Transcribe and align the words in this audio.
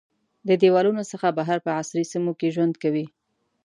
د 0.47 0.49
دیوالونو 0.61 1.03
څخه 1.11 1.27
بهر 1.39 1.57
په 1.65 1.71
عصري 1.79 2.03
سیمو 2.11 2.31
کې 2.39 2.53
ژوند 2.55 2.73
کوي. 2.83 3.05